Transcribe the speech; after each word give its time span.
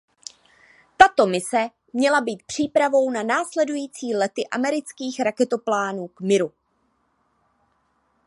Tato 0.97 1.25
mise 1.27 1.69
měla 1.93 2.21
být 2.21 2.43
přípravou 2.43 3.11
na 3.11 3.23
následující 3.23 4.15
lety 4.15 4.47
amerických 4.47 5.19
raketoplánů 5.19 6.07
k 6.07 6.21
Miru. 6.21 6.51